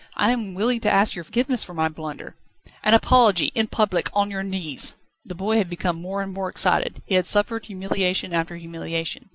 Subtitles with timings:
[0.15, 2.33] "I am willing to ask your forgiveness for my blunder..."
[2.83, 4.95] "An apology in public on your knees..."
[5.27, 7.03] The boy had become more and more excited.
[7.05, 9.29] He had suffered humiliation after humiliation.